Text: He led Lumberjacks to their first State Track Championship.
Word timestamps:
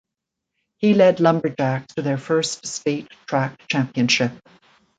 He 0.77 0.95
led 0.95 1.19
Lumberjacks 1.19 1.93
to 1.93 2.01
their 2.01 2.17
first 2.17 2.65
State 2.65 3.11
Track 3.27 3.67
Championship. 3.67 4.31